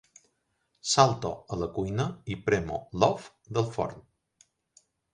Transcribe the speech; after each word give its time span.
Salto 0.93 1.33
a 1.35 1.59
la 1.65 1.69
cuina 1.77 2.07
i 2.35 2.39
premo 2.49 2.83
l'off 3.05 3.31
del 3.59 3.73
forn. 3.79 4.05